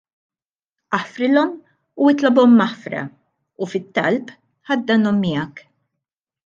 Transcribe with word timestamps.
Aħfrilhom 0.97 1.51
u 2.05 2.09
itlobhom 2.15 2.57
maħfra 2.63 3.05
u, 3.09 3.71
fit-talb, 3.75 4.35
ħaddanhom 4.71 5.25
miegħek. 5.29 5.65